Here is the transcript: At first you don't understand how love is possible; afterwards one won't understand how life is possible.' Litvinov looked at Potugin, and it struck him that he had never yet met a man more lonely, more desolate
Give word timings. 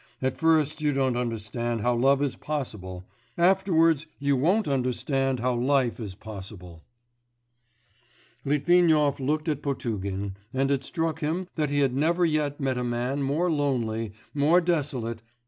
At 0.19 0.39
first 0.39 0.81
you 0.81 0.93
don't 0.93 1.15
understand 1.15 1.81
how 1.81 1.93
love 1.93 2.23
is 2.23 2.35
possible; 2.35 3.05
afterwards 3.37 4.07
one 4.19 4.41
won't 4.41 4.67
understand 4.67 5.41
how 5.41 5.53
life 5.53 5.99
is 5.99 6.15
possible.' 6.15 6.81
Litvinov 8.43 9.19
looked 9.19 9.47
at 9.47 9.61
Potugin, 9.61 10.37
and 10.55 10.71
it 10.71 10.83
struck 10.83 11.19
him 11.19 11.47
that 11.53 11.69
he 11.69 11.81
had 11.81 11.93
never 11.95 12.25
yet 12.25 12.59
met 12.59 12.79
a 12.79 12.83
man 12.83 13.21
more 13.21 13.51
lonely, 13.51 14.11
more 14.33 14.59
desolate 14.59 15.21